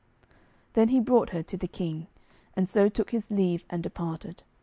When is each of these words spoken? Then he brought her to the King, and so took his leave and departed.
Then 0.73 0.87
he 0.87 0.99
brought 0.99 1.29
her 1.29 1.43
to 1.43 1.55
the 1.55 1.67
King, 1.67 2.07
and 2.55 2.67
so 2.67 2.89
took 2.89 3.11
his 3.11 3.29
leave 3.29 3.65
and 3.69 3.83
departed. 3.83 4.41